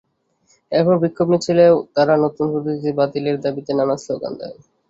এরপর 0.71 0.95
বিক্ষোভ 1.03 1.27
মিছিলেও 1.31 1.75
তারা 1.95 2.13
নতুন 2.23 2.45
পদ্ধতি 2.53 2.89
বাতিলের 2.99 3.37
দাবিতে 3.43 3.71
নানা 3.75 3.95
স্লোগান 4.03 4.33
দেয়। 4.39 4.57